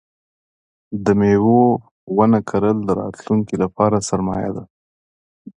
[1.05, 1.63] د مېوو
[2.17, 4.63] ونه کرل د راتلونکي لپاره سرمایه ده.